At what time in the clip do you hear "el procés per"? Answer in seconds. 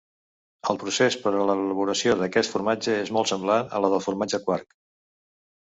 0.71-1.33